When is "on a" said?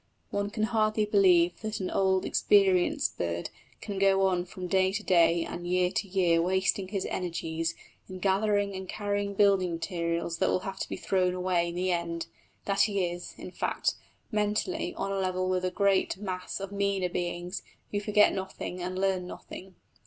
14.95-15.19